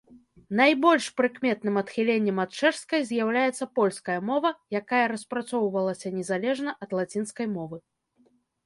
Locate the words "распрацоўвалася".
5.13-6.07